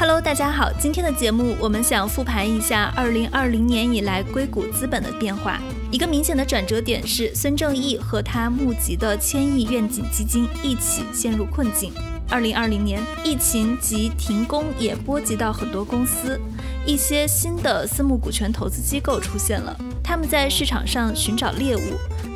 [0.00, 5.60] Hello，大家好，今天的节目我们想复盘一下2020年以来硅谷资本的变化。
[5.90, 11.92] 一个明显的转折点是孙正义和他募集的千亿愿景基金一起陷入困境。
[12.30, 16.40] 2020年，疫情及停工也波及到很多公司，
[16.86, 21.80] 一些新的私募股权投资机构出现了，他们在市场上寻找猎物，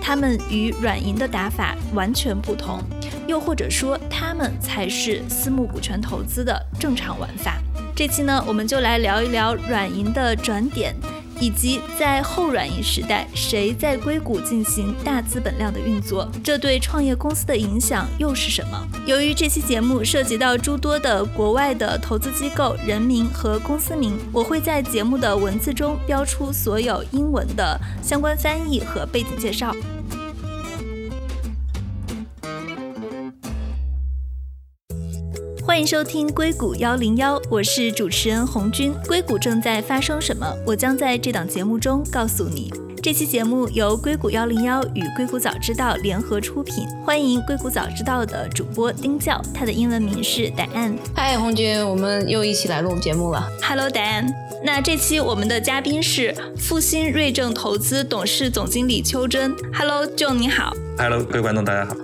[0.00, 2.80] 他们与软银的打法完全不同。
[3.26, 7.58] 又或者说，他们才是私募股权投资的正常玩法。
[7.96, 10.94] 这期呢，我们就来聊一聊软银的转点，
[11.40, 18.86] 以及在后软银时代，谁在硅谷进行大资本量的运作，这对创业公司的影响又是什么？
[19.06, 29.74] 由于这期节目涉及到诸多的国外的投资机构人名和公司名，我会在节目的文字中标出所有英文的相关翻译和背景介绍。
[35.66, 38.92] 欢迎收听硅谷幺零幺，我是主持人红军。
[39.06, 40.46] 硅谷正在发生什么？
[40.66, 42.70] 我将在这档节目中告诉你。
[43.02, 50.98] 这期节目由硅谷幺零幺与硅谷早知道联合出品，欢迎硅谷早知道的主播丁教，他的英文名是 Diane。
[51.14, 53.48] 嗨，红军，我们又一起来录节目了。
[53.62, 54.30] Hello，Diane。
[54.62, 59.56] 那这期我们的嘉宾是复兴瑞正投资董事总经理邱真。
[59.72, 60.74] Hello，Joe，你好。
[60.98, 61.94] Hello，各位观众，大家好。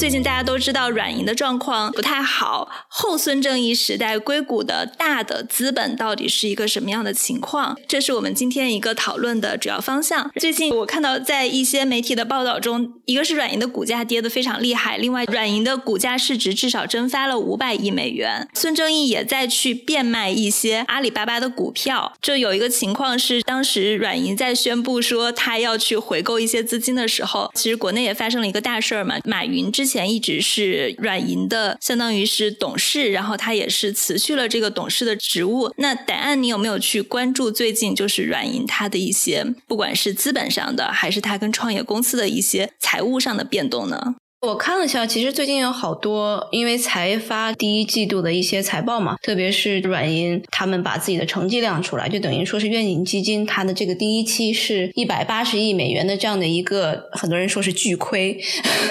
[0.00, 7.76] 最近大家都知道软银的状况不太好，后孙正义时代硅谷的大的资本到底是一个什么样的情况？
[7.86, 10.30] 这是我们今天一个讨论的主要方向。
[10.36, 18.48] 最近我看到在一些媒体的报道中，一个是软银的股价跌得非常厉害，另外软银的股价市值至少蒸发了五百亿美元。
[18.54, 22.14] 孙正义也在去变卖一些阿里巴巴的股票。
[22.22, 35.72] 这有一个情况是，当时软银在宣布说他要去回购一些资金的时候，其实国内也发生了一个大事儿嘛，马云之前一直是软银的，相当于是董事，然后他也是辞去了这个董事的职务。
[35.78, 44.14] 那答案你有没有去关注最近就是软银它的一些，不管是资本上的，还是它跟创业公司的一些财务上的变动呢？
[44.40, 58.40] 我看了一下，其实最近有好多，因为才发第一季度的一些财报嘛，特别是软银，他们把自己的成绩亮出来，就等于说是愿景基金它的这个第一期是一百八十亿美元的这样的一个，很多人说是巨亏，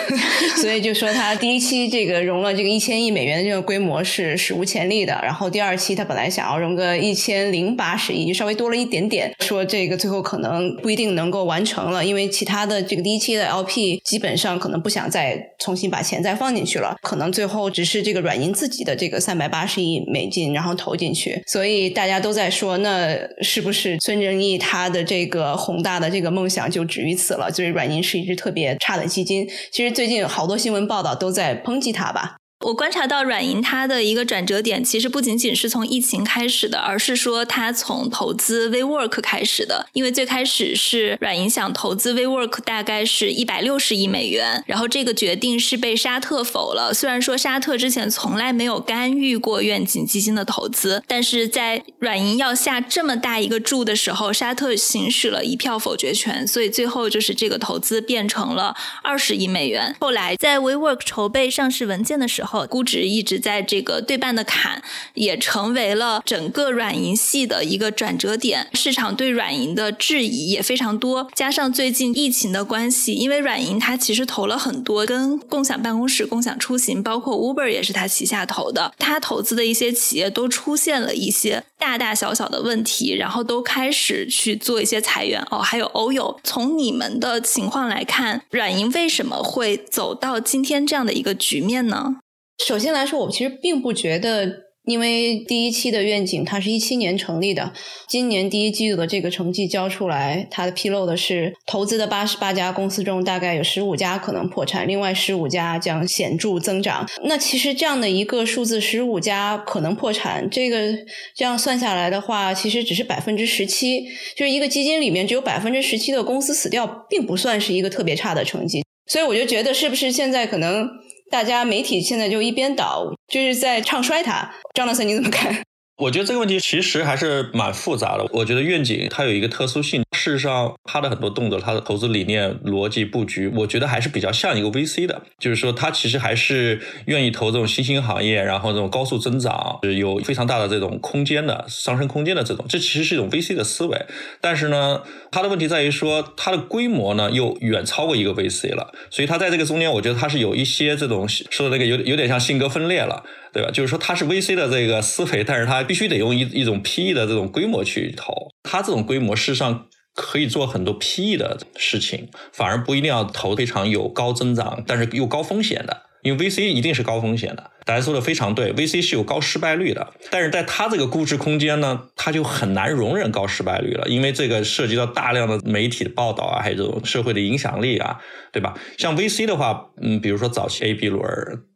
[0.61, 5.19] 所以就说它第一期这个融了这个一千亿美元的这个规模是史无前例的。
[5.23, 15.38] 然后第二期它本来想要融个一千零八十亿，就稍微多了一点点，说这个最后可能不一定能够完成了，因为其他的这个第一期的 LP 基本上可能不想再。
[15.57, 27.51] 重新把钱再放进去了，可能最后只是这个软银自己的这个三百八十亿美金，然后投进去，所以大家都在说，那是不是孙正义他的这个宏大的这个梦想就止于此了？
[27.51, 29.47] 就是软银是一支特别差的基金。
[29.71, 32.38] 其实最近好多新闻报道都在抨击他吧。
[32.65, 39.87] 我观察到软银它的一个转折点，其实不仅仅是从疫情开始的，而是说它从投资 WeWork 开始的。
[39.93, 46.93] 因为最开始是软银想投资 WeWork，大概是一百六十亿美元，然后这个决定是被沙特否了。
[46.93, 59.95] 虽然说沙特之前从来没有干预过愿景基金的投资，但是在软银要下这么大一个注的时候，沙特行使了一票否决权，所以最后就是这个投资变成了二十亿美元。
[60.01, 64.81] 后来在 WeWork 筹备上市文件的时候，后估值一直在这个对半的坎，
[65.13, 68.67] 也成为了整个软银系的一个转折点。
[68.73, 78.91] 市场对软银的质疑也非常多，加上最近疫情的关系，因为软银它其实投了很多跟共享办公室、共享出行，包括 Uber 也是它旗下投的。
[78.97, 85.39] 它投资的一些企业都出现了一些大大小小的问题，然后都开始去做一些裁员。
[85.51, 86.39] 哦，还有欧友。
[86.43, 92.17] 从你们的情况来看，软银为什么会走到今天这样的一个局面呢？
[92.65, 94.47] 首先来说，我其实并不觉得，
[94.85, 97.73] 因为第一期的愿景它是一七年成立的，
[98.07, 107.07] 今年第一季度的这个成绩交出来，它的披露的是投资的八十八家公司中，大概有十五家可能破产，另外十五家将显著增长。
[107.23, 110.93] 那其实这样的一个数字，十五家可能破产，这个
[111.33, 114.03] 这样算下来的话，其实只是百分之十七，
[114.35, 118.83] 就是一个基金里面只有百分之十七的公司死掉，并不算是一个特别差的成绩。
[119.07, 120.87] 所以我就觉得，是不是现在可能？
[121.29, 124.51] 大家媒体现在就一边倒，就是在唱衰他。
[124.73, 125.63] 张老师，你怎么看？
[125.99, 128.25] 我觉得这个问题其实还是蛮复杂的。
[128.31, 144.05] 我觉得愿景它有一个特殊性，事实上它的很多动作、它的投资理念、逻辑布局，我觉得还是比较像一个 VC 的，就是说它其实还是愿意投这种新兴行业，然后这种高速增长、有非常大的这种空间的上升空间的这种，这其实是一种 VC 的思维。
[144.39, 145.01] 但是呢，
[145.31, 153.21] 它的问题在于说它的规模呢又远超过一个 VC 了，所以它在这个中间，我觉得它是有一些这种说的那个有有点像性格分裂了。
[153.51, 153.71] 对吧？
[153.71, 158.33] 就是说它是 VC 的这个思维，但是它必须得用一一种 PE 的这种规模去投。
[158.63, 166.03] 它这种规模事实上可以做很多 PE 的事情，反而不一定要投非常有高增长，但是又高风险的。
[166.21, 178.19] 因为 VC 一定是高风险的，大家说的非常对，VC 是有高失败率的，但是在它这个估值空间呢，它就很难容忍高失败率了，因为这个涉及到大量的媒体的报道啊，还有这种社会的影响力啊，
[178.51, 178.75] 对吧？
[178.99, 181.23] 像 VC 的话，嗯，比如说早期 A、B 轮。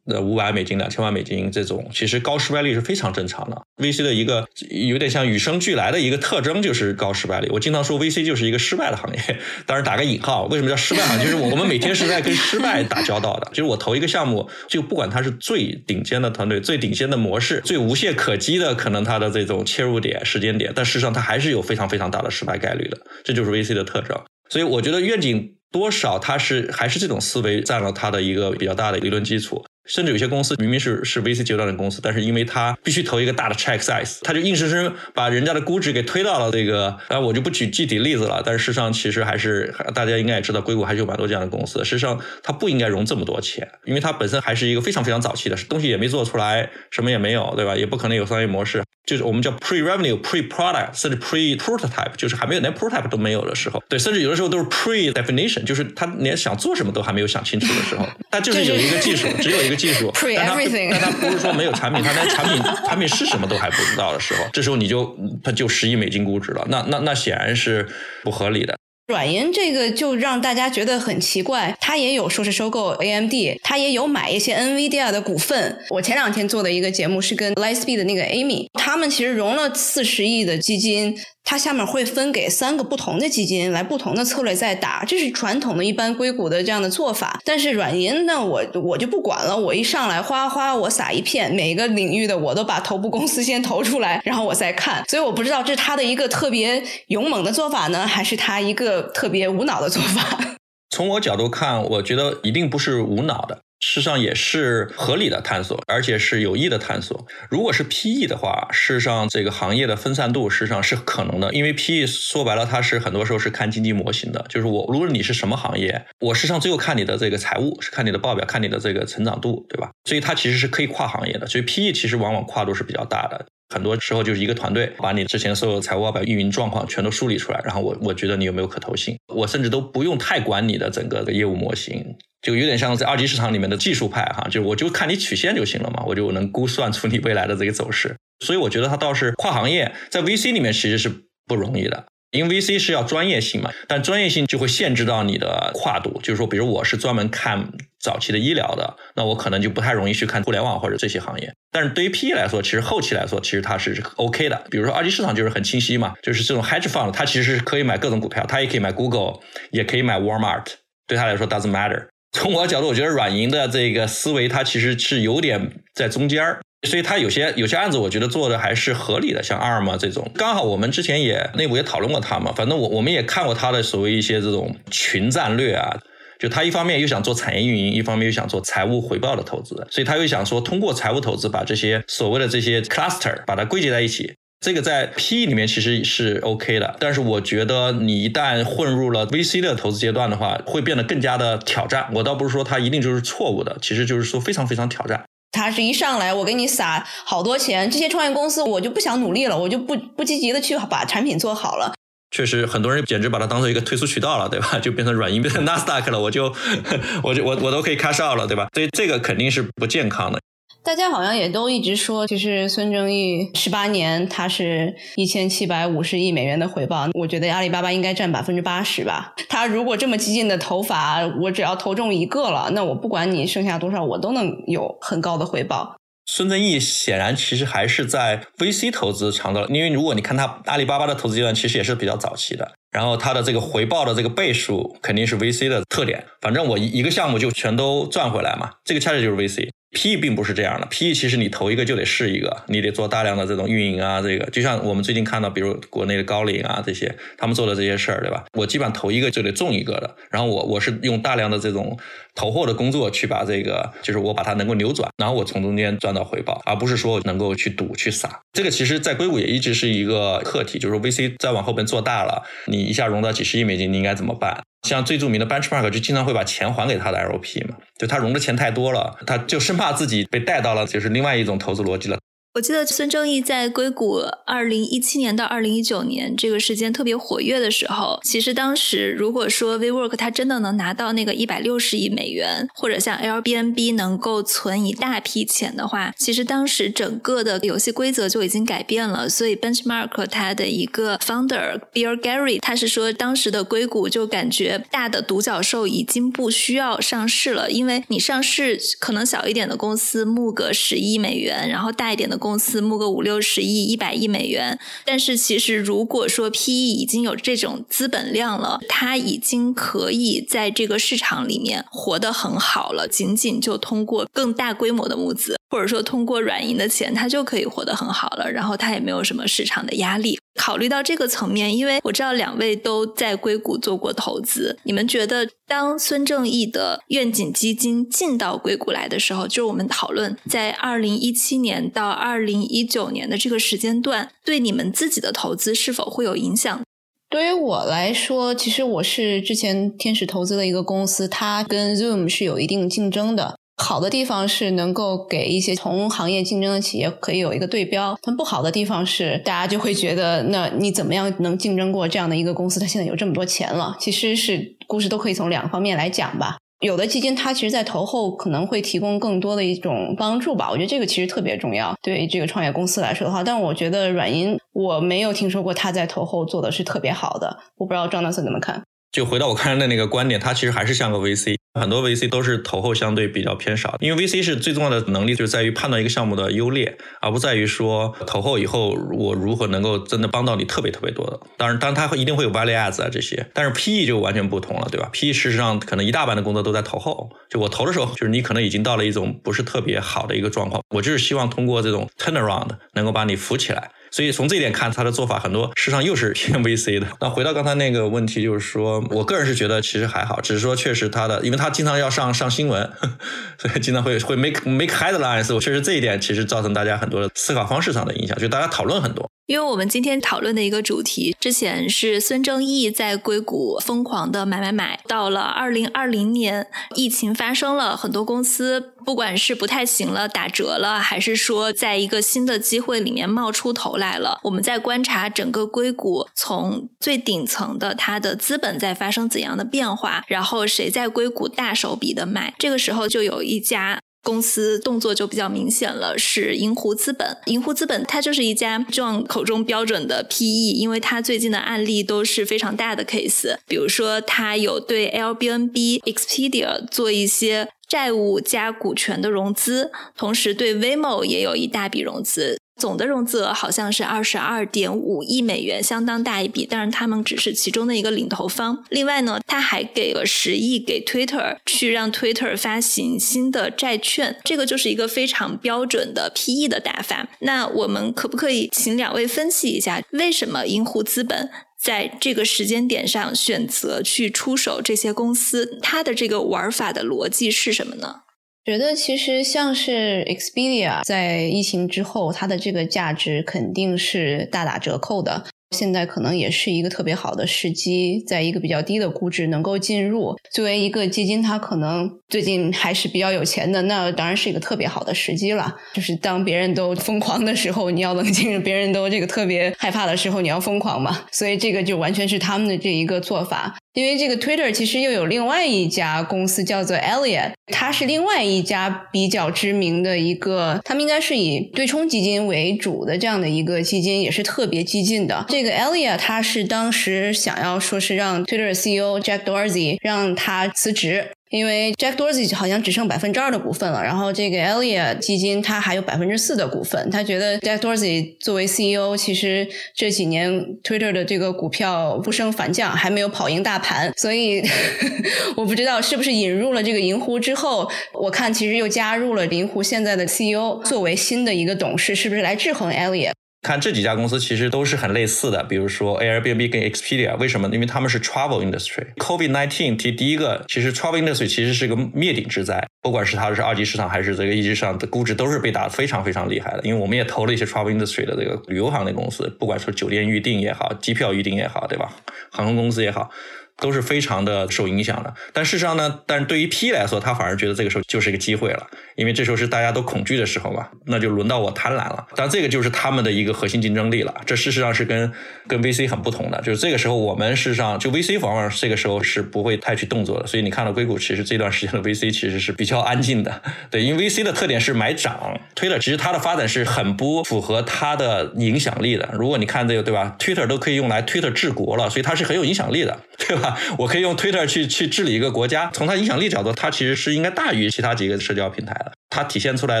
[0.06, 3.56] 呃，五百美金、两千万美金这种，其实高失败率是非常正常的。
[3.78, 7.48] VC 的一个有点像与生俱来的一个特征就是高失败率。
[7.50, 10.44] 我经常说 VC 就是一个失败的行业，当然打个引号。
[10.44, 11.24] 为什么叫失败行业？
[11.24, 13.48] 就是我我们每天是在跟失败打交道的。
[13.52, 22.98] 就是我投一个项目，就不管它是最顶尖的团队、最顶尖的模式、最无懈可击的可能它的这种切入点、时间点，但事实上它还是有非常非常大的失败概率的。
[23.24, 24.16] 这就是 VC 的特征。
[24.50, 29.64] 所以我觉得愿景多少它是还是这种思维占了它的一个比较大的理论基础。
[29.86, 36.96] 甚至有些公司明明是是 VC 阶段的公司，但是因为它必须投一个大的 check size，它就硬生生把人家的估值给推到了这个。
[37.08, 38.42] 啊，我就不举具体例子了。
[38.44, 41.78] 但是事实上，其实还是大家应该也知道，硅谷还是有蛮多这样的公司。
[41.84, 47.76] 事实上，它不应该融这么多钱，因为它本身还是一个非常非常早期的东西，也没做出来，什么也没有，对吧？
[47.76, 48.82] 也不可能有商业模式。
[49.06, 53.82] 就是我们叫 pre revenue、pre product，甚至 pre prototype，就是还没有连 prototype 都没有的时候。
[53.88, 58.06] 对，甚至有的时候都是 pre definition，就是他连想做什么都还没有想清楚的时候。
[58.30, 60.56] 他就是有一个技术，只有一个技术，但他
[60.90, 67.86] 但他不是说没有产品，他连产品产品是什么都还不知道的时候，这时候你就他就十亿美金估值了，那那那显然是
[68.22, 68.76] 不合理的。
[69.06, 75.78] 软银这个就让大家觉得很奇怪，他也有说是收购 AMD，他也有买一些 NVIDIA 的股份。
[75.90, 81.14] 我前两天做的一个节目是跟 Lightspeed 的那个 Amy，他们其实融了四十亿的基金。
[81.44, 87.38] 它下面会分给三个不同的基金来不同的策略在打，这是传统的一般硅谷的这样的做法。
[87.44, 95.04] 但是软银呢，我我就不管了，我一上来哗哗我撒一片，每个领域的我都把头部公司先投出来，然后我再看。
[95.06, 100.38] 所以我不知道这是他的一个特别勇猛的做法呢，还是他一个特别无脑的做法。
[100.90, 103.60] 从我角度看，我觉得一定不是无脑的。
[103.86, 107.26] 事实上也是合理的探索，而且是有益的探索。
[107.50, 114.42] 如果是 PE 的话，事实上这个行业的分散度实际上是可能的，因为 PE 说白了，它是很多时候是看经济模型的。
[114.48, 119.90] 就是我，无论你是什么行业，我实际上最后看你的这个财务，是看你的报表，看你的这个成长度，对吧？
[120.06, 121.46] 所以它其实是可以跨行业的。
[121.46, 132.16] 所以 PE 其实往往跨度是比较大的，很多时候就是一个团队把你之前所有的财务报表、运营状况全都梳理出来，然后我我觉得你有没有可投性，我甚至都不用太管你的整个的业务模型。
[132.44, 138.14] 就有点像在二级市场里面的技术派哈，就我就看你曲线就行了嘛，我就能估算出你未来的这个走势。
[138.44, 141.10] 所以我觉得它倒是跨行业，在 VC 里面其实是
[141.46, 146.20] 不容易的，因为 VC 是要专业性嘛，但专业性就会限制到你的跨度。
[146.22, 147.66] 就是说，比如我是专门看
[147.98, 151.50] 早期的医疗的，那我可能就不太容易去看互联网或者这些行业。
[151.72, 154.64] 但是对于 PE 来说，其实后期来说，其实它是 OK 的。
[154.70, 160.66] 比如说二级市场就是很清晰嘛，就是这种 hedge fund，它其实是可以买各种股票，它也可以买 Google，也可以买 Walmart，
[161.06, 162.08] 对他来说 doesn't matter。
[162.34, 170.28] 从我的角度，我觉得软银的这个思维，它其实是有点在中间儿，所以它有些有些案子，我觉得做的还是合理的，像 ARM 这种。
[170.34, 175.96] 刚好我们之前也内部也讨论过它嘛，反正我我们也看过它的所谓一些这种群战略啊，
[176.40, 184.34] 就他一方面又想做产业运营，一方面又想做财务回报的投资，所以他又想说通过财务投资把这些所谓的这些 cluster 把它归结在一起。
[184.64, 192.08] 这个在 PE 里面其实是 OK 的，但是我觉得你一旦混入了 VC 的投资阶段的话，会变得更加的挑战。
[192.14, 195.22] 我倒不是说它一定就是错误的，其实就是说非常非常挑战。
[195.52, 201.92] 他是一上来我给你撒好多钱，这些创业公司我就不想努力了，我就不不积极的去把产品做好了。
[202.30, 204.78] 确实，很多人简直把它当做一个退出渠道了，对吧？
[204.80, 206.50] 就变成软银变成纳斯达克了，我就
[207.22, 208.68] 我就我我都可以 cash out 了，对吧？
[208.72, 210.40] 所以这个肯定是不健康的。
[210.84, 219.32] 大家好像也都一直说，其实孙正义十八年他是一千七百五十亿美元的回报，我觉得阿里巴巴应该占百分之八十吧。
[219.48, 225.96] 他如果这么激进的投法，我只要投中一个了，那我不管你剩下多少，我都能有很高的回报。
[226.26, 236.26] 孙正义显然其实还是在 VC 投资长的，因为如果你看他阿里巴巴的投资阶段，其实也是比较早期的，然后他的这个回报的这个倍数肯定是 VC 的特点。
[236.42, 239.70] 反正我一一个项目就全都赚回来嘛，这个恰恰就是 VC。
[239.94, 248.44] PE 并不是这样的，PE 其实你投一个就得试一个，你得做大量的这种运营啊，这个就像我们最近看到，比如国内的高瓴啊这些，他们做的这些事儿，对吧？
[248.52, 251.96] 我基本上投一个就得中一个的，然后我我是用大量的这种
[252.34, 258.40] 投货的工作去把这个，就是我把它能够扭转，然后我从中间赚到回报，而不是说能够去赌去撒。
[258.52, 264.62] 这个其实，在硅谷也一直是一个课题，就是 VC 再往后边做大了，你一下融到几十亿美金，你应该怎么办？
[264.82, 272.18] 像最著名的 Benchmark 就经常会把钱还给他的 LP 嘛，就他融的钱太多了，他就生怕自己被带到了就是另外一种投资逻辑了。
[272.54, 289.28] 我记得孙正义在硅谷二零一七年到二零一九年这个时间特别活跃的时候，其实当时如果说 WeWork 它真的能拿到那个一百六十亿美元，或者像 Airbnb 能够存一大批钱的话，其实当时整个的游戏规则就已经改变了。
[289.28, 302.38] 所以 Benchmark 它的一个 founder Bill Gary 他是说，当时的硅谷就感觉大的独角兽已经不需要上市了，因为你上市可能小一点的公司募个十亿美元，然后大一点的。
[302.44, 313.08] 公司募个五六十亿、一百亿美元，但是其实如果说 PE 已经有这种资本量了，它已经可以在这个市场里面活得很好了。
[313.08, 318.52] 仅仅就通过更大规模的募资，或者说通过软银的钱，它就可以活得很好了。
[318.52, 320.38] 然后它也没有什么市场的压力。
[320.54, 336.82] 考虑到这个层面，因为我知道两位都在硅谷做过投资，你们觉得当孙正义的愿景基金进到硅谷来的时候，就是我们讨论在二零一七年到二零一九年的这个时间段，对你们自己的投资是否会有影响？
[337.28, 343.58] 对于我来说，其实我是之前天使投资的一个公司，它跟 Zoom 是有一定竞争的。
[343.76, 352.78] 好的地方是能够给一些同行业竞争的企业可以有一个对标，但不好的地方是大家就会觉得，那你怎么样能竞争过这样的一个公司？
[352.78, 356.56] 它现在有这么多钱了，其实是故事都可以从两个方面来讲吧。
[356.80, 360.68] 有的基金它其实，在投后可能会提供更多的一种帮助吧。
[360.70, 363.42] 我觉得这个其实特别重要，对于这个创业公司来说的话。
[363.42, 367.58] 但我觉得软银，我没有听说过他在投后做的是特别好的。
[367.78, 368.82] 我不知道张大森怎么看。
[369.14, 381.38] 就回到我刚才的那个观点，它其实还是像个 VC，很多 VC 都是投后相对比较偏少，因为 VC 是最重要的能力，就是在于判断一个项目的优劣，而不在于说投后以后我如何能够真的帮到你特别特别多的。
[381.56, 393.92] 当然，当然它会一定会有 value adds 啊这些，但是 PE 就完全不同了，对吧？PE 事实上可能一大半的工作都在投后，就我投的时候，就是你可能已经到了一种不是特别好的一个状况，我就是希望通过这种 turnaround 能够把你扶起来。
[394.14, 397.06] 所以从这一点看，他的做法很多，事实上又是 偏 VC 的。
[397.20, 402.88] 那回到刚才那个问题，就是说我个人是觉得其实还好，只是说确实他的，因为他经常要上上新闻，
[403.58, 405.52] 所以经常会会 make make headlines。
[405.52, 409.28] 我确实这一点其实造成大家很多的思考方式上的影响，就大家讨论很多。
[409.46, 434.00] 因为我们今天讨论的一个主题，之前是孙正义在硅谷疯狂的买买买，到了二零二零年，疫情发生了，很多公司不管是不太行了，打折了，还是说在一个新的机会里面冒出头来了，我们在观察整个硅谷从最顶层的它的资本在发生怎样的变化，然后谁在硅谷大手笔的买，这个时候就有一家。
[434.24, 437.36] 公司动作就比较明显了，是银湖资本。
[437.44, 452.58] 银湖资本它就是一家 John 口中标准的 PE，因为它最近的案例都是非常大的 case，比如说它有对 Airbnb、Expedia 做一些债务加股权的融资，同时对 v m o 也有一大笔融资。
[452.76, 456.66] 总的融资额好像是二十二点五亿美元，相当大一笔。
[456.68, 458.84] 但是他们只是其中的一个领头方。
[458.90, 464.36] 另外呢，他还给了十亿给 Twitter，去让 Twitter 发行新的债券。
[464.44, 467.28] 这个就是一个非常标准的 PE 的打法。
[467.40, 471.50] 那我们可不可以请两位分析一下，为什么银湖资本
[471.80, 475.78] 在这个时间点上选择去出手这些公司？
[475.80, 478.22] 它的这个玩法的逻辑是什么呢？
[478.64, 485.44] 觉得其实像是 Expedia 在疫情之后，它的这个价值肯定是大打折扣的。
[485.76, 490.34] 现在可能也是一个特别好的时机，在一个比较低的估值能够进入。
[490.50, 495.74] 作为一个基金，它可能最近还是比较有钱的，那当然是一个特别好的时机了。
[495.92, 501.26] 就是当别人都疯狂的时候，你要冷静；别人都这个特别害怕的时候，你要疯狂嘛。
[501.32, 503.76] 所以这个就完全是他们的这一个做法。
[503.94, 515.46] 因为这个 Twitter 其实又有另外一家公司叫做 Elliot，它是另外一家比较知名的一个，他们应该是以对冲基金为主的这样的一个基金，也是特别激进的。
[515.48, 521.30] 这个 Elliott 他是当时想要说是让 Twitter CEO Jack Dorsey 让他辞职。
[521.54, 527.08] 因为 Jack Dorsey 好像只剩百分之二的股份了，然后这个 elliot 基金它还有百分之四的股份。
[527.12, 534.12] 他觉得 Jack Dorsey 作为 CEO，其实这几年 Twitter 的这个股票不升反降，还没有跑赢大盘。
[534.16, 534.64] 所以
[535.56, 543.33] 我不知道是不是引入了这个银湖之后，我看其实又加入了银湖现在的 CEO 作为新的一个董事，是不是来制衡 elliot
[543.64, 547.66] 看这几家公司其实都是很类似的，比如说 Airbnb 跟 Expedia，为什么？
[547.72, 549.06] 因为他们是 travel industry。
[549.16, 556.82] Covid nineteen 提第一个，其实 travel industry 其实是个灭顶之灾，不管是它是二级市场还是这个一级市场的估值都是被打得非常非常厉害的。
[556.84, 562.12] 因为我们也投了一些 travel industry 的这个旅游行业公司，不管说酒店预订也好，机票预订也好，对吧？
[562.50, 563.30] 航空公司也好，
[563.78, 565.32] 都是非常的受影响的。
[565.52, 572.26] 但事实上呢，但是对于 P 来说，他反而觉得这个时候就是一个机会了，因为这时候是大家都恐惧的时候嘛，那就轮到我贪婪了。
[572.36, 574.34] 但这个就是他们的一个核心竞争力了。
[574.46, 575.32] 这事实上是跟
[575.66, 580.46] 跟 VC 很不同的，就是这个时候我们事实上就 VC 往往这个时候是不会太去动作的。
[580.46, 589.28] 所以你看到硅谷其实这段时间的 VC 其实是比较安静的，对，因为 VC 的特点是买涨推了，其实它的发展是很不符合它的影响力的。
[589.32, 593.63] 如果你看这个对吧，Twitter 都可以用来 Twitter 治国了，所以它是很有影响力的，对吧？
[593.98, 599.12] 我可以用 Twitter 去去治理一个国家，从它影响力角度，它其实是应该大于其他几个社交平台的。
[599.34, 600.00] 它体现出来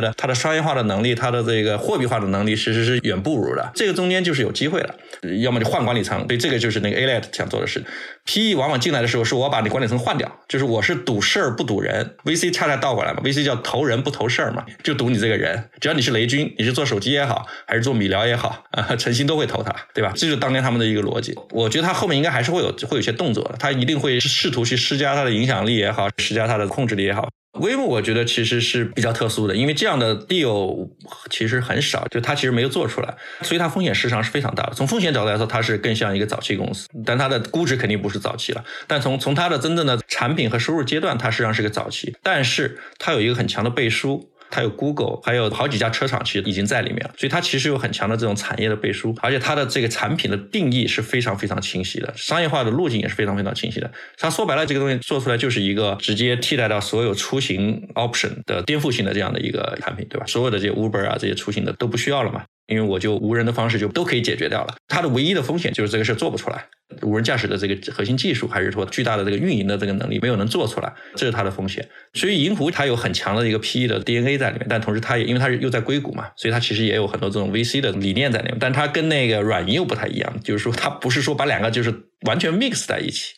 [0.00, 3.72] 的它的商业化的能力，它的这个货币化的能力，其实是远不如的。
[3.74, 4.94] 这个中间就是有机会了，
[5.40, 6.24] 要么就换管理层。
[6.28, 7.82] 对，这个就是那个 A-Let 想做的事。
[8.26, 12.14] PE 往往进来的时候，是我把你管理层换掉，就是我是赌事儿不赌人。
[12.24, 15.68] VC 恰恰倒过来嘛，VC 叫投人不投事儿嘛，就赌你这个人。
[15.80, 20.12] 只要你是雷军，你是做手机也好，还是做米聊也好，啊， 诚心都会投他，对吧？
[20.14, 21.34] 这就是当年他们的一个逻辑。
[21.50, 27.28] 我觉得他后面应该还是会有会有些动作的，他一定会试图去施加他的影响力也好，施加他的控制力也好。
[27.54, 30.88] 微盟我觉得其实是比较特殊的，因为这样的 deal
[31.30, 34.74] 其实很少，就它其实没有做出来，所以它风险市场是非常大的。
[34.74, 38.64] 从风险角度来说，它是更像一个早期公司，但它的估值肯定不是早期了。
[38.86, 44.30] 但从从它的真正的产品和收入阶段，它实际上是个早期，但是它有一个很强的背书。
[44.50, 53.90] 它有 Google，还有好几家车厂，其实已经在里面了，所以它其实有很强的这种产业的背书，而且它的这个产品的定义是非常非常清晰的，商业化的路径也是非常非常清晰的。
[54.16, 60.26] 它说白了，这个东西做出来就是一个直接替代到所有出行 option 的颠覆性的这样的一个产品，对吧？
[60.26, 62.44] 所有的这些 Uber 啊，这些出行的都不需要了嘛。
[62.66, 66.66] 因为我就无人的方式就都可以解决掉了，它的唯一的风险就是这个事做不出来，
[67.02, 71.86] 无人驾驶的这个核心技术还是说巨大的这个运营的这个能力没有能做出来，这是它的风险。
[72.14, 83.34] 所以银湖它有很强的一个 PE 的 DNA 在里面，但同时它也因为它是又在硅谷嘛，所以它其实也有很多这种 VC 的理念在里面，但它跟那个软银又不太一样，就是说它不是说把两个就是完全 mix 在一起。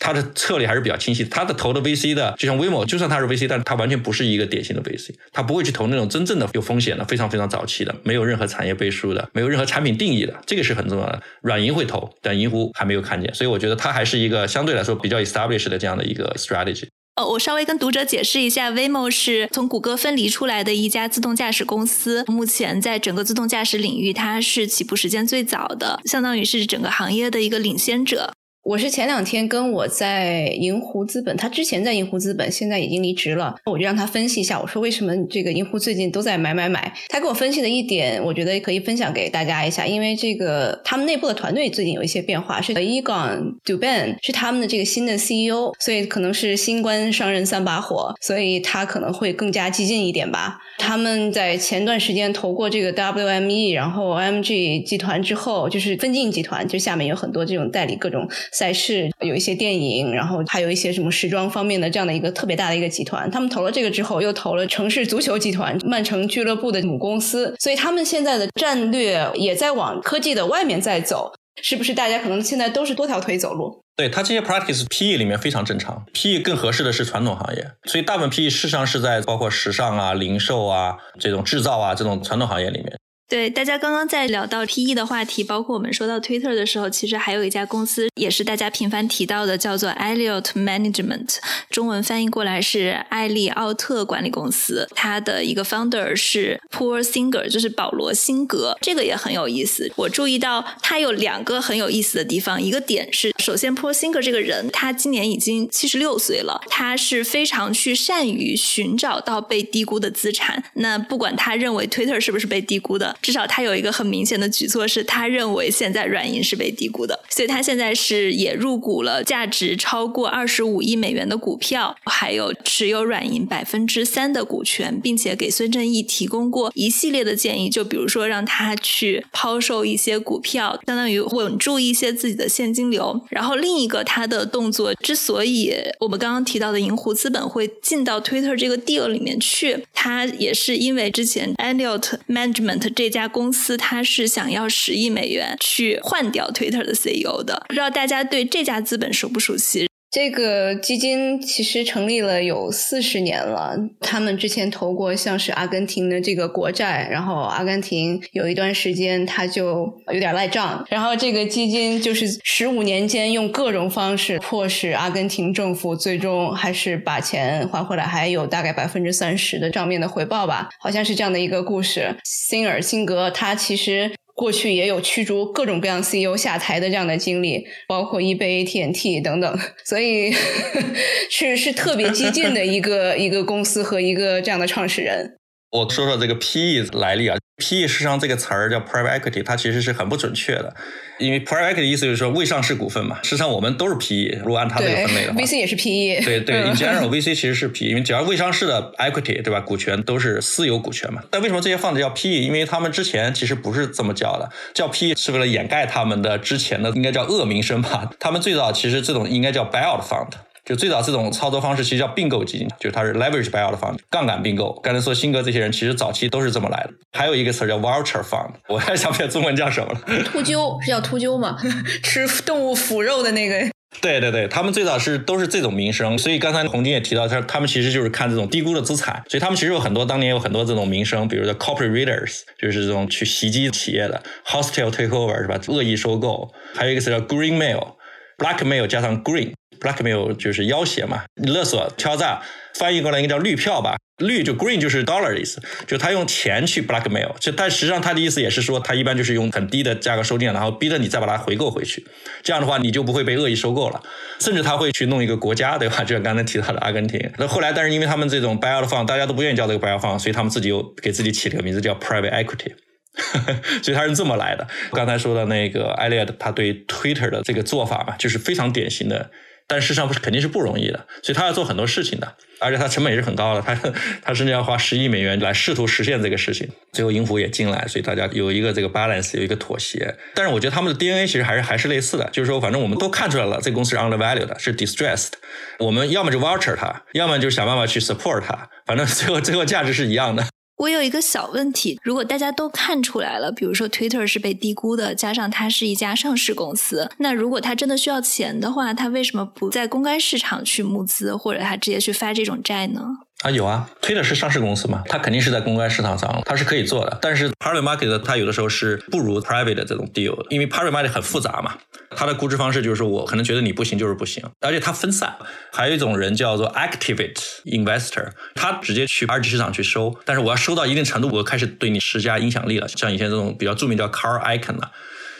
[0.00, 11.22] 他的策略还是比较清晰，他的投的 VC 的，就像 WeMo，就算他是 VC，但是他完全不是一个典型的 VC，他不会去投那种真正的有风险的、非常非常早期的、没有任何产业背书的、没有任何产品定义的，这个是很重要的。
[11.42, 16.86] 软银会投，但银湖还没有看见，所以我觉得它还是一个相对来说比较 established 的这样的一个 strategy。
[17.16, 28.32] 呃，我稍微跟读者解释一下，WeMo 是从谷歌分离出来的一家自动驾驶公司，目前在整个自动驾驶领域，它是起步时间最早的，相当于是整个行业的一个领先者。
[28.62, 33.54] 我是前两天跟我在银湖资本，他之前在银湖资本，现在已经离职了。
[33.64, 36.92] 我就让他分析一下，我说为什么这个银湖最近都在买买买？
[37.08, 39.86] 他给我分析的一点，我觉得可以分享给大家一下。
[39.86, 50.58] 因为这个他们内部的团队最近有一些变化，是 Egon Dubin 是他们的这个新的 CEO，所以可能是新官上任三把火，所以他可能会更加激进一点吧。
[50.76, 58.28] 他们在前段时间投过这个 WME，然后 MG 集团之后，就是分镜集团，就下面有很多这种代理各种。
[58.52, 63.30] 赛事有一些电影，然后还有一些什么时装方面的这样的一个特别大的一个集团。
[63.30, 71.32] 他们投了这个之后，又投了城市足球集团曼城俱乐部的母公司，所以他们现在的战略也在往科技的外面在走。
[71.62, 73.82] 是不是大家可能现在都是多条腿走路？
[73.94, 82.96] 对他这些 practice PE 里面非常正常，PE 更合适的是传统行业，所以大部分 PE 事实上是在包括时尚啊、零售啊、这种制造啊这种传统行业里面。
[83.30, 91.36] 对，大家刚刚在聊到 PE 的话题，包括我们说到 Twitter 的时候，其实还有一家公司也是大家频繁提到的，叫做 Elliot Management，
[91.70, 94.88] 中文翻译过来是艾利奥特管理公司。
[94.96, 99.88] 它的一个 founder 是 Paul Singer，就是保罗·辛格，这个也很有意思。
[99.94, 110.62] 我注意到它有两个很有意思的地方，一个点是，首先 Paul Singer 这个人，他今年已经七十六岁了，他是非常去善于寻找到被低估的资产。
[110.74, 113.16] 那不管他认为 Twitter 是不是被低估的。
[113.20, 133.20] 至少他有一个很明显的举措，是他认为现在软银是被低估的，所以他现在是也入股了价值超过二十五亿美元的股票，还有持有软银百分之三的股权，并且给孙正义提供过一系列的建议，就比如说让他去抛售一些股票，相当于稳住一些自己的现金流。
[133.40, 143.10] 然后另一个他的动作，之所以我们刚刚提到的银湖资本会进到 Twitter 这个 deal 里面去，他也是因为之前 Elliott Management 这。
[143.10, 149.89] 家公司他是想要十亿美元去换掉 Twitter 的 CEO 的，不知道大家对这家资本熟不熟悉？
[150.10, 172.16] 这个基金其实成立了有四十年了，他们之前投过像是阿根廷的这个国债，然后阿根廷有一段时间他就有点赖账，然后这个基金就是十五年间用各种方式迫使阿根廷政府最终还是把钱还回来，还有大概百分之三十的账面的回报吧，好像是这样的一个故事。
[172.24, 174.10] 辛尔辛格他其实。
[174.40, 180.32] 过去也有驱逐各种各样 CEO 下台的这样的经历，包括 eBay、AT&T 等等，所以
[181.30, 185.39] 是是特别激进的一个一个公司和一个这样的创始人。
[185.70, 190.74] 我说说这个 PE 来历啊，PE 实际上这个词儿叫 private equity，它其实是很不准确的，
[191.20, 193.20] 因为 private equity 意思就是说未上市股份嘛。
[193.22, 196.24] 实际上我们都是 PE，如果按它这个分类的话，VC 也是 PE。
[196.24, 201.22] 对对， in general VC 其实是 PE，因为只要未上市的 equity 对吧，股权都是私有股权嘛。
[201.30, 202.26] 但为什么这些放的叫 PE？
[202.42, 208.10] 因为他们之前其实不是这么叫的，叫 PE 是为了掩盖他们的之前的应该叫恶名声吧。
[208.18, 210.32] 他们最早其实这种应该叫 buyout fund。
[210.70, 214.72] 就最早这种操作方式其实叫并购基金，就是它是 leverage buyout fund，杠杆并购。
[214.84, 216.90] 刚才说辛格这些人其实早期都是这么来的。
[217.10, 220.00] 还有一个词叫 vulture fund，我还想不起来中文叫什么了。
[220.22, 221.58] 秃鹫是叫秃鹫吗？
[222.04, 223.68] 吃动物腐肉的那个。
[224.00, 226.16] 对对对，他们最早是都是这种名声。
[226.16, 229.20] 所以刚才洪金也提到，他他们其实就是看这种低估的资产。
[229.28, 235.58] 所以他们其实有很多当年有很多这种名声，比如说 corporate raiders，就是这种去袭击企业的 hostile takeover 是吧？
[235.66, 236.48] 恶意收购。
[236.76, 239.52] 还有一个词叫 green mail，blackmail 加上 green。
[239.80, 242.42] Blackmail 就是要挟嘛，勒索、敲诈，
[242.74, 243.96] 翻译过来应该叫绿票吧？
[244.18, 252.06] 绿就 green 就是 dollar 的意思，就他用钱去 blackmail，就但实际上他的意思也是说，他一般就是用很低的价格收进，然后逼着你再把它回购回去，
[252.42, 254.02] 这样的话你就不会被恶意收购了，
[254.38, 256.04] 甚至他会去弄一个国家，对吧？
[256.04, 257.32] 就像刚才提到的阿根廷。
[257.38, 262.74] 那后来，但是因为他们这种 buyout fund，大家都不愿意叫这个 buyout fund，所以他们自己又给自己起了个名字叫 private equity，
[263.82, 264.68] 所以他是这么来的。
[264.92, 269.30] 刚才说的那个艾利亚，他对 Twitter 的这个做法嘛，就是非常典型的。
[269.70, 273.72] 但事实上不是肯定是不容易的，所以他要做很多事情的，而且他成本也是很高的，他
[274.20, 276.68] 他甚至要花十亿美元来试图实现这个事情。
[276.92, 280.12] 最后，银湖也进来，所以大家有一个这个 balance，有一个妥协。
[280.34, 285.34] 但是我觉得他们的 DNA 其实还是还是类似的，就是说，反正我们都看出来了，这公司是 undervalued 的，是 distressed。
[285.78, 290.44] 我们要么就 voucher 它，要么就想办法去 support 它，反正最后最后价值是一样的。
[290.80, 303.18] 我有一个小问题，如果大家都看出来了，比如说 Twitter 是被低估的，加上它是一家上市公司，那如果它真的需要钱的话，它为什么不在公开市场去募资，或者它直接去发这种债呢？
[303.42, 307.18] 啊，有啊，Twitter 是上市公司嘛，它肯定是在公开市场上，它是可以做的。
[307.22, 311.74] 但是 private market 它有的时候是不如 private 的这种 deal，因为 private market 很复杂嘛，
[312.14, 315.34] 它的估值方式就是我可能觉得你不行就是不行，而且它分散。
[315.72, 324.90] 还有一种人叫做 activate investor，他直接去二级市场去收，但是我要收到一定程度，我开始对你施加影响力了，像以前这种比较著名叫 car Icahn 的。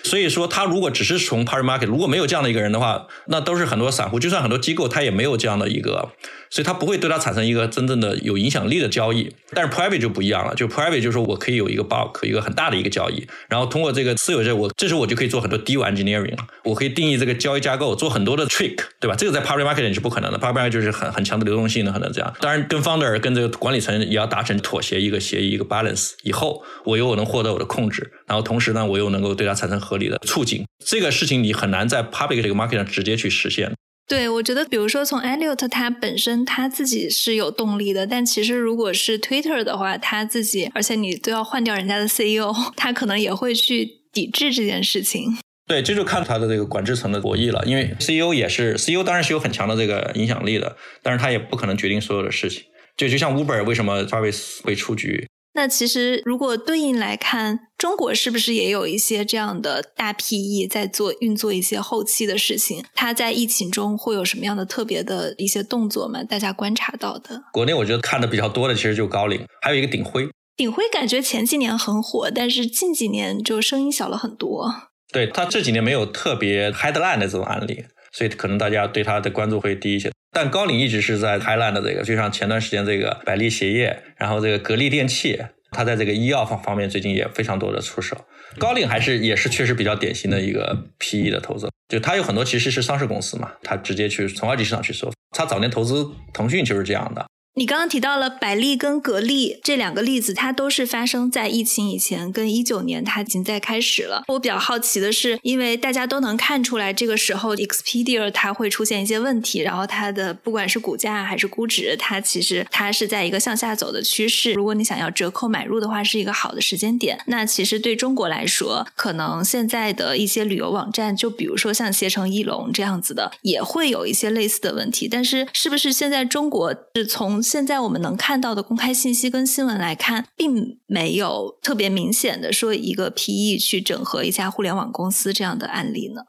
[0.02, 6.08] 所以说，他如果只是从 private market，如果没有这样的一个人的话，那都是很多散户，就算很多机构，他也没有这样的一个。
[6.50, 19.14] 所以它不会对它产生一个真正的有影响力的交易，但是 private 就不一样了，就 private 就是说我可以有一个 bulk 一个很大的一个交易，然后通过这个私有制，我这时候我就可以做很多 deal engineering 了，我可以定义这个交易架构，做很多的 trick，对吧？
[19.16, 22.34] 这个在 public market 里是不可能的 public market 就是很很强的流动性的，可能这样。
[22.40, 30.64] 当然，跟 founder 跟这个管理层也要达成妥协一个协议一个 balance 以后，我又能获得我的控制，然后同时呢，我又能够对它产生合理的促进。
[30.84, 33.72] 这个事情你很难在 public 这个 market 上直接去实现。
[34.10, 45.38] 对，我觉得，比如说从 Elliot 他本身他自己是有动力的，但其实如果是 Twitter 的话，他自己，而且你都要换掉人家的 CEO， 他可能也会去抵制这件事情。
[45.68, 52.64] 对，这就看他的这个管制层的博弈了，因为 CEO 也是 CEO，当然是有很强的这个影响力的，但是他也不可能决定所有的事情。
[52.96, 55.28] 就就像 Uber 为什么 Travis 会出局？
[55.52, 62.84] 那其实，如果对应来看，中国是不是也有一些这样的大 PE 在做运作一些后期的事情？
[62.94, 66.22] 它在疫情中会有什么样的特别的一些动作吗？
[66.22, 67.42] 大家观察到的？
[67.54, 70.28] 国内我觉得看的比较多的，其实就高瓴，还有一个鼎晖。
[70.58, 74.70] 鼎晖感觉前几年很火，但是近几年就声音小了很多。
[75.10, 80.12] 对他这几年没有特别 headline 的这种案例，所以可能大家对他的关注会低一些。
[80.30, 85.40] 但高瓴一直是在 headline 的这个，就像前段时间这个百利鞋业，然后这个格力电器。
[85.70, 88.16] 他在这个医药方方面最近也非常多的出手，
[88.59, 97.26] 高瓴还是也是确实比较典型的一个 PE 的投资，就他有很多其实是上市公司嘛，他直接去从二级市场去收，他早年投资腾讯就是这样的。
[97.56, 104.22] 你刚刚提到了百利跟格力这两个例子，它都是发生在疫情以前，跟一九年它已经在开始了。
[104.28, 114.52] 我比较好奇的是，因为大家都能看出来，这个时候 Expedia 它会出现一些问题，然后它的不管是股价还是估值，它其实它是在一个向下走的趋势。
[114.52, 117.18] 如果你想要折扣买入的话，是一个好的时间点。
[117.26, 125.08] 那其实对中国来说，可能现在的一些旅游网站，就比如说像携程、一龙这样子的，也会有一些类似的问题。
[125.08, 136.22] 但是，是不是现在中国是从现在我们能看到的公开信息跟新闻来看，并没有特别明显的说一个 PE 去整合一家互联网公司这样的案例呢。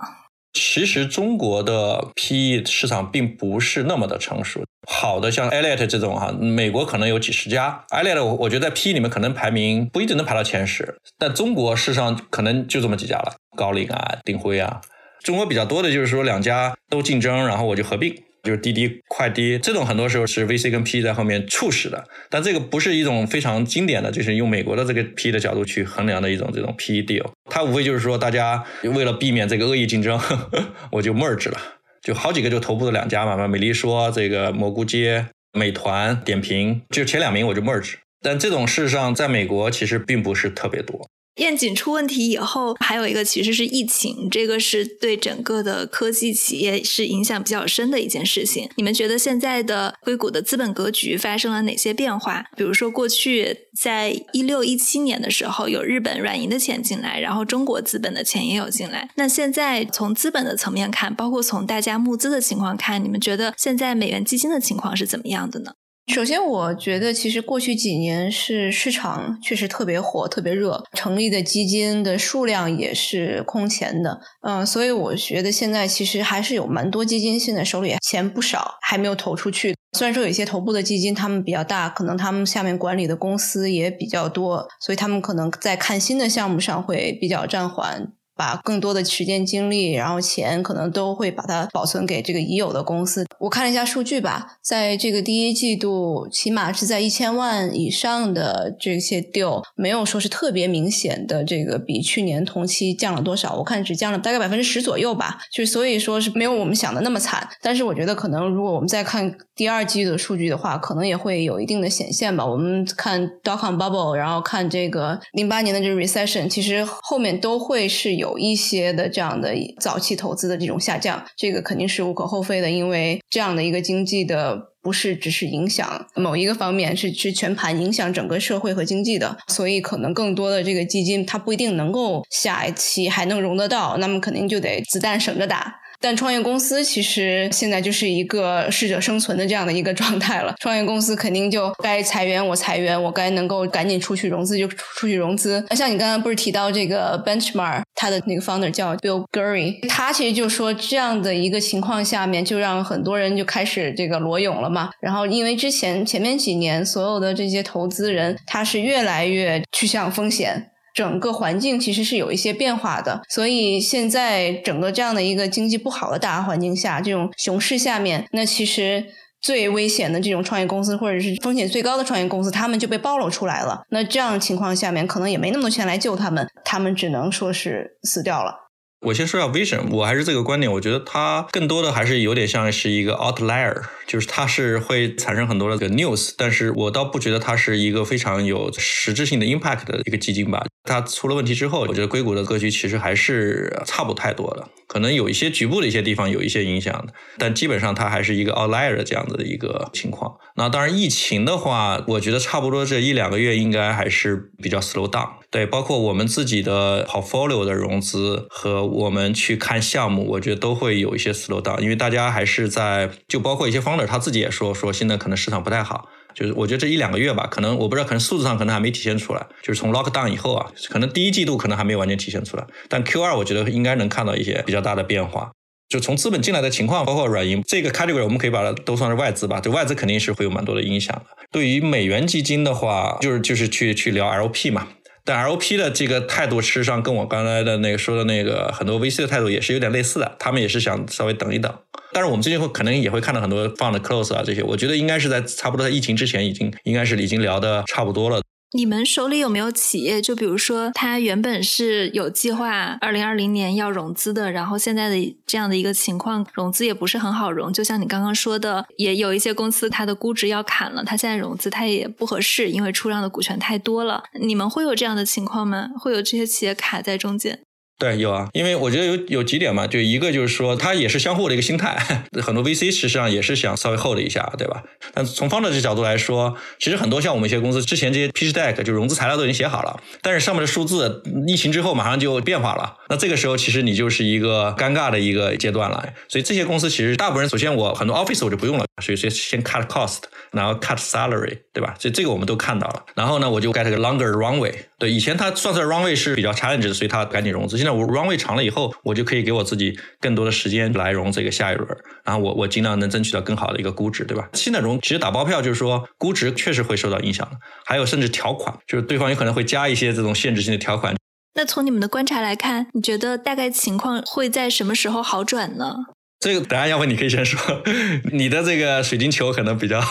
[0.53, 4.61] 其实中国的 PE 市场并不是那么的成熟。
[4.85, 7.85] 好的，像 Elite 这种哈，美国可能有几十家。
[7.89, 14.81] Elite，我我觉得在 PE 里面可能排名不一定能排到前十，但中国事实上可能就这么几家了，高瓴啊、鼎晖啊。
[15.23, 18.13] 中国比较多的就是说两家都竞争，然后我就合并。
[18.43, 27.29] 就是滴滴快滴这种，很多时候是 VC 跟 PE 在后面促使的，但这个不是一种非常经典的就是用美国的这个 PE 的角度去衡量的一种这种 PE deal。
[27.49, 30.19] 它无非就是说，大家为了避免这个恶意竞争，
[30.91, 31.57] 我就 merge 了，
[32.01, 37.95] 就好几个就头部的两家嘛，美丽说这个蘑菇街、美团点评，就前两名我就 merge。
[38.23, 41.09] 但这种事实上在美国其实并不是特别多。
[41.37, 48.69] 愿景出问题以后，还有一个其实是疫情，这个是对整个的科技企业是影响比较深的一件事情。
[48.75, 52.45] 你们觉得现在的硅谷的资本格局发生了哪些变化？
[52.57, 59.09] 比如说，过去在一六一七年的时候，有日本软银的钱进来，然后中国资本的钱也有进来。
[59.15, 65.71] 那现在从资本的层面看，包括从大家募资的情况看，你们觉得现在美元基金的情况是怎么样的呢？
[66.07, 74.19] 首先，我觉得其实过去几年是市场确实特别火、特别热，成立的基金的数量也是空前的。
[74.41, 79.73] 嗯，所以我觉得现在其实还是有蛮多基金现在手里钱不少，还没有投出去。
[79.97, 88.11] 虽然说有一些头部的基金他们比较大，可能他们下面管理的公司也比较多，所以他们可能在看新的项目上会比较暂缓。
[88.35, 93.25] 把更多的时间、精力，然后钱，可能都会把它保存给这个已有的公司。
[93.39, 103.55] 我看了一下数据吧，在这个第一季度，起码是在一千万以上的这些 deal，没有说是特别明显的这个比去年同期降了多少。
[103.55, 107.47] 我看只降了大概百分之十左右吧，就所以说是没有我们想的那么惨。
[107.61, 112.45] 但是我觉得可能如果我们再看第二季度的数据的话，可能也会有一定的显现吧。
[112.45, 118.31] 我们看 dotcom bubble，然后看这个零八年的这个 recession，其实后面都会是有。
[118.41, 135.75] 一些的这样的早期投资的这种下降，这个肯定是无可厚非的，因为这样的一个经济的不是只是影响某一个方面，是是全盘影响整个社会和经济的，所以可能更多的这个基金它不一定能够下一期还能融得到，那么肯定就得子弹省着打。
[136.01, 140.55] 但创业公司其实现在就是一个适者生存的这样的一个状态了。
[140.59, 145.63] 创业公司肯定就该裁员，我裁员；我该能够赶紧出去融资就出去融资。
[145.71, 154.89] 像你刚刚不是提到这个 Benchmark，他的那个 founder 叫 Bill Gurry，他其实就说这样的一个情况下面，就让很多人就开始这个裸泳了嘛。
[154.99, 160.71] 然后因为之前前面几年所有的这些投资人，他是越来越趋向风险。
[160.93, 169.03] 整个环境其实是有一些变化的，所以现在整个这样的一个经济不好的大环境下，这种熊市下面，那其实
[169.41, 173.81] 最危险的这种创业公司或者是风险最高的创业公司，他们就被暴露出来了。
[173.89, 178.60] 那这样情况下面，可能也没那么多钱来救他们，他们只能说是死掉了。
[179.01, 190.63] 我先说下 Vision，我还是这个观点，我觉得它更多的还是有点像是一个 outlier，就是它是会产生很多的这个 news，但是我倒不觉得它是一个非常有实质性的 impact 的一个基金吧。
[190.83, 200.35] 它出了问题之后，我觉得硅谷的格局其实还是差不太多的，可能有一些局部的一些地方有一些影响的，但基本上它还是一个 outlier 这样子的一个情况。
[200.57, 205.29] 那当然疫情的话，我觉得差不多这一两个月应该还是比较 slow down。
[205.49, 225.51] 对，包括我们自己的 portfolio 的融资和我们去看项目，我觉得都会有一些 slow down，因为大家还是在，就包括一些 founder 他自己也说，说现在可能市场不太好，就是我觉得这一两个月吧，可能我不知道，可能数字上可能还没体现出来，就是从 lock down 以后啊，可能第一季度可能还没有完全体现出来，但 Q 二我觉得应该能看到一些比较大的变化，
[225.89, 231.25] 就从资本进来的情况，包括软银这个 category，我们可以把它都算是外资吧，就外资肯定是会有蛮多的影响的。
[231.51, 234.87] 对于美元基金的话，就是就是去去聊 LP 嘛。
[235.23, 241.71] 但 LP 的这个态度，事实上跟我刚才的那个说的那个很多 VC 的态度也是有点类似的，他们也是想稍微等一等。
[242.13, 248.41] 但是我们最近会可能也会看到很多放的 close 啊这些，我觉得应该是在差不多在疫情之前已经应该是已经聊的差不多了。
[248.73, 250.21] 你们手里有没有企业？
[250.21, 257.73] 就比如说，他原本是有计划二零二零年要融资的，然后现在的这样的一个情况，融资也不是很好融。
[257.73, 264.23] 就像你刚刚说的，也有一些公司它的估值要砍了，它现在融资它也不合适，因为出让的股权太多了。
[264.39, 265.89] 你们会有这样的情况吗？
[265.99, 267.59] 会有这些企业卡在中间？
[268.01, 271.95] 对，有啊，因为我觉得有有几点嘛，就一个就是说，它也是相互的一个心态，
[272.41, 274.81] 很多 VC 实际上也是想稍微 hold 一下，对吧？
[275.13, 286.03] 但从方的这角度来说，其实很多像我们一些公司之前这些 pitch deck 就融资材料都已经写好了，但是上面的数字疫情之后马上就变化了，那这个时候其实你就是一个尴尬的一个阶段了。
[286.27, 291.95] 所以这些公司其实大部分人，首先我很多 office 我就不用了，所以先先 cut cost，然后 cut salary，对吧？
[291.97, 293.05] 所以这个我们都看到了。
[293.15, 294.73] 然后呢，我就 get 个 longer runway。
[294.99, 297.77] 对，以前它算出来 runway 是比较 challenge 的，所以它赶紧融资。
[297.77, 301.87] 现在我 runway 长了以后，我就可以给我自己更多的时间来融这个下一轮，
[302.25, 304.49] 然后我我尽量能争取到更好的一个估值，对吧？
[304.53, 311.15] 现在融其实打包票就是说估值确实会受到影响的，还有甚至条款，就是对方有可能会加一些这种限制性的条款。
[311.53, 315.95] 那从你们的观察来看，你觉得大概情况会在什么时候好转呢？
[316.39, 317.59] 这个答案要不你可以先说，
[318.33, 320.01] 你的这个水晶球可能比较。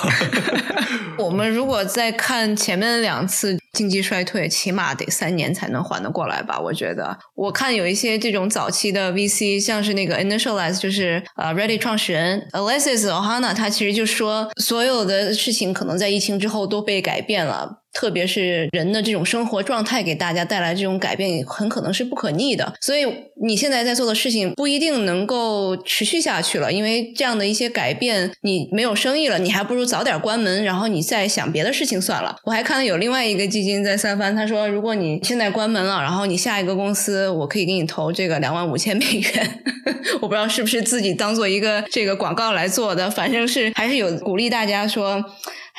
[1.21, 6.59] 我们如果再看前面两次经济衰退，起码得三年才能缓得过来吧？
[6.59, 17.80] 我觉得，我看有一些这种早期的 VC，像是那个 Initialize，就是呃 Ready 创始人 Alexis Ohana，他其实就说，所有的事情可能在疫情之后都被改变了。
[17.93, 22.73] 特别是人的这种生活状态给大家带来这种改变，很可能是不可逆的。
[22.81, 23.05] 所以
[23.43, 32.37] 你现在在做的事情不一定能够持续下去了，因为这样的一些改变，你没有生意了，你还不如早点关门，然后你再想别的事情算了。
[32.45, 39.63] 我还看到有另外一个基金在三番，他说如果你现在关门了，然后你下一个公司，我可以给你投这个两万五千美元。
[40.21, 45.25] 我不知道是不是自己当做一个这个广告来做的，反正是还是有鼓励大家说。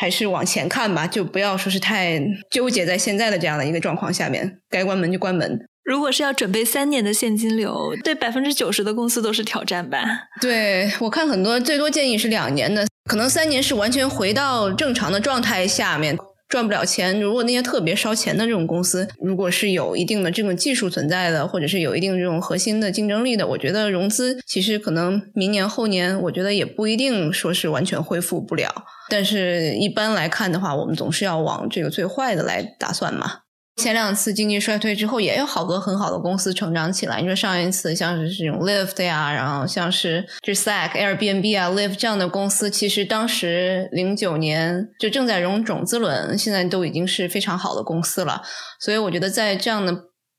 [0.02, 5.60] 还是往前看吧，就不要说是太纠结在现在的这样的一个状况下面，该关门就关门。
[5.84, 10.04] 如果是要准备三年的现金流，对百分之九十的公司都是挑战吧？
[10.42, 16.18] 对我看很多最多建议是两年的，可能三年是完全回到正常的状态下面。
[16.52, 17.20] 赚不了钱。
[17.20, 28.70] 如果那些特别烧钱的这种公司，如果是有一定的这种技术存在的，或者是有一定这种核心的竞争力的，我觉得融资其实可能明年后年，我觉得也不一定说是完全恢复不了。
[29.10, 33.40] 但是一般来看的话，我们总是要往这个最坏的来打算嘛。
[33.78, 37.20] 前两次经济衰退之后，也有好多很好的公司成长起来。
[37.20, 48.44] 你说上一次像是这种 Lyft 呀，然后像是就是 Slack、Airbnb 啊、Lyft 这样的公司，其实当时零九年就正在融种子轮，现在都已经是非常好的公司了。
[48.80, 49.96] 所以我觉得在这样的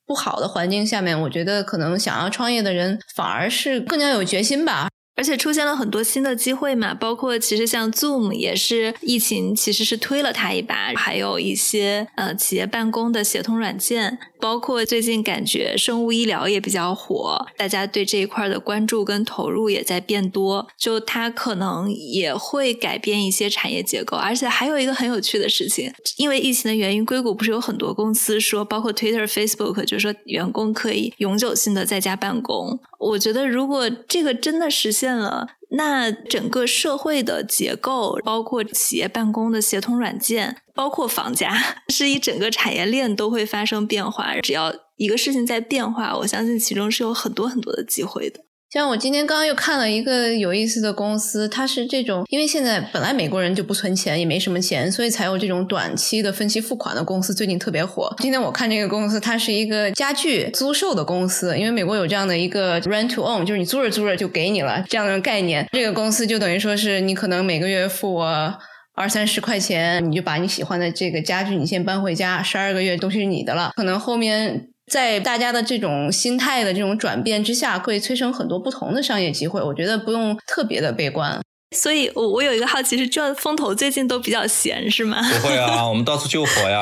[0.06, 4.88] 不好的环境下面，我觉得可能想要创业的人反而是更加有决心吧。
[5.14, 24.16] 而且出现了很多新的机会嘛，包括其实像 Zoom 也是疫情其实是推了它一把，还有一些呃企业办公的协同软件，包括最近感觉生物医疗也比较火，大家对这一块的关注跟投入也在变多，就它可能也会改变一些产业结构。
[24.16, 32.80] 而且还有一个很有趣的事情，因为疫情的原因，硅谷不是有很多公司说，包括 Twitter、Facebook，就是说员工可以永久性的在家办公。
[32.98, 41.56] 我觉得如果这个真的实现，了，那整个社会的结构，包括企业办公的协同软件，包括房价，
[41.88, 44.34] 是一整个产业链都会发生变化。
[44.40, 48.40] 只要一个事情在变化，我相信其中是有很多很多的机会的。
[48.72, 58.10] 像我今天刚刚又看了一个有意思的公司，它是这种，因为现在本来美国人就不存钱，也没什么钱，所以才有这种短期的分期付款的公司，最近特别火。
[58.20, 65.68] 今天我看这个公司，它是一个家具租售的公司，因为美国有这样的一个 rent to own，就是你租着租着就给你了这样的概念。
[65.70, 68.58] 这个公司就等于说是你可能每个月付我
[68.94, 74.68] 二三十块钱，你就把你喜欢的这个家具你先搬回家，十二个月都是你的了，可能后面。
[74.90, 79.62] 在大家的这种心态的这种转变之下，会催生很多不同的商业机会。
[79.62, 81.40] 我觉得不用特别的悲观。
[81.72, 85.20] 所以，我我有一个好奇是，这风投最近都比较闲是吗？
[85.22, 86.80] 不会啊， 我们到处救火呀。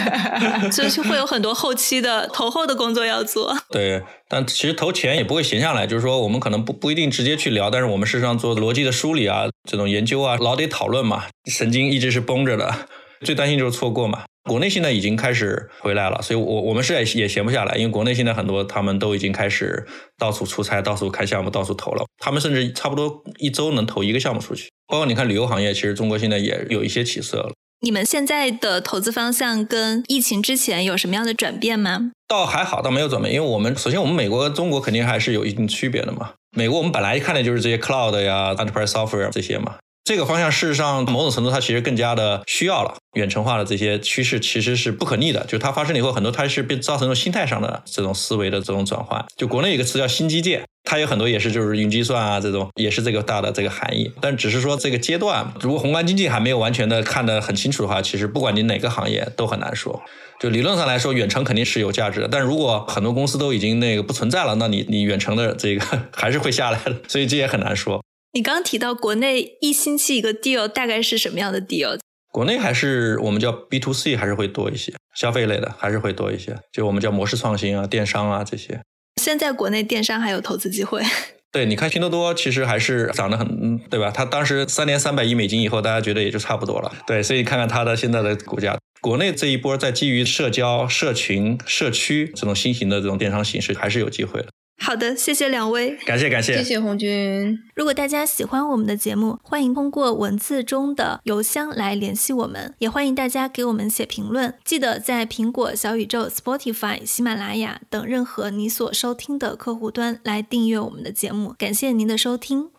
[0.72, 3.56] 就是会有很多后期的投后的工作要做。
[3.70, 12.88] 对，但其实投钱也不会闲下来，就是说我们可能不不一定直接去聊，但是我们事实上做逻辑的梳理啊，这种研究啊，老得讨论嘛，神经一直是绷着的。
[13.24, 14.24] 最担心就是错过嘛。
[14.44, 19.86] 国内现在已经开始回来了，所以，我我们是也也闲不下来，因为国内现在很多他们都已经开始
[20.18, 22.04] 到处出差、到处看项目、到处投了。
[22.18, 24.68] 他们甚至差不多一周能投一个项目出去。
[24.86, 27.52] 包括你看旅游行业，其实中国现在也有一些起色了。
[27.80, 32.12] 你们现在的投资方向跟疫情之前有什么样的转变吗？
[32.28, 36.32] 倒还好，倒没有转变，因为我们首先我们美国跟中国肯定还是有一定区别的嘛。
[36.56, 39.76] 美国我们本来看的就是这些 cloud 呀、enterprise software 这些嘛。
[40.04, 49.24] 这个方向事实上某种程度它其实更加的需要了，远程化的这些趋势其实是不可逆的，就它发生了以后，很多它是被造成了心态上的这种思维的这种转换。
[49.34, 54.12] 就国内有个词叫新基建，它有很多也是就是云计算啊这种，也是这个大的这个含义。
[54.20, 60.02] 但只是说这个阶段，如果宏观经济还没有完全的看得很清楚的话，其实不管你哪个行业都很难说。
[60.38, 68.04] 就理论上来说，远程肯定是有价值的，但如果很多公司都已经那个不存在了，那你你远程的这个 还是会下来的，所以这也很难说。
[68.36, 71.96] 你刚刚提到国内一星期一个 deal，大概是什么样的 deal？
[72.32, 78.80] 国内还是我们叫 B to C，还是会多一些，消费类的还是会多一些，就我们叫模式创新啊、电商啊这些。
[79.22, 81.00] 现在国内电商还有投资机会？
[81.52, 84.10] 对，你看拼多多其实还是涨得很，对吧？
[84.10, 86.92] 它当时三年三百亿美金以后，大家觉得也就差不多了。
[87.06, 88.76] 对，所以看看它的现在的股价。
[89.00, 94.48] 国内这一波在基于社交、社群、社区这种新型的这种电商形式，还是有机会的。
[94.76, 97.58] 好的，谢谢两位，感谢感谢，谢谢红军。
[97.74, 104.52] 如果大家喜欢我们的节目，欢迎通过文字中的邮箱来联系我们，也欢迎大家给我们写评论。
[104.62, 111.54] 记得在苹果、小宇宙、Spotify、喜马拉雅等任何你所收听的客户端来订阅我们的节目。
[111.56, 112.73] 感谢您的收听。